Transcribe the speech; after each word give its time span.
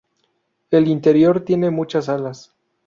El 0.71 0.87
interior 0.87 1.41
tiene 1.45 1.69
muchas 1.69 2.05
salas. 2.05 2.55